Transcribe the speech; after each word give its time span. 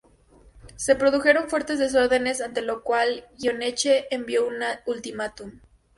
Se 0.77 0.95
produjeron 0.95 1.47
fuertes 1.47 1.77
desórdenes 1.77 2.41
ante 2.41 2.63
lo 2.63 2.81
cual 2.81 3.23
Goyeneche 3.37 4.07
envió 4.09 4.47
un 4.47 4.55
ultimátum. 4.87 5.59